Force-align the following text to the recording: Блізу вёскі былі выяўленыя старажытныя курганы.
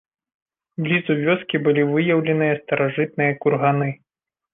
Блізу 0.85 1.15
вёскі 1.19 1.61
былі 1.67 1.83
выяўленыя 1.91 2.55
старажытныя 2.61 3.37
курганы. 3.45 3.89